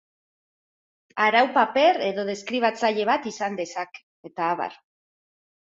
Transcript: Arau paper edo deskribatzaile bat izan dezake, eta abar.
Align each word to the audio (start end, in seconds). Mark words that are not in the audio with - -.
Arau 1.25 1.43
paper 1.59 2.01
edo 2.07 2.27
deskribatzaile 2.31 3.09
bat 3.13 3.29
izan 3.35 3.61
dezake, 3.63 4.07
eta 4.33 4.53
abar. 4.57 4.85